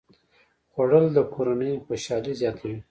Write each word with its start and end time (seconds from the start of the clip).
خوړل 0.71 1.05
د 1.13 1.17
کورنۍ 1.33 1.71
خوشالي 1.85 2.33
زیاته 2.39 2.63
وي 2.69 2.77